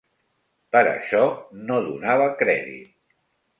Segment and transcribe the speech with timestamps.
[0.75, 1.19] Per això
[1.69, 2.93] no donava crèdit.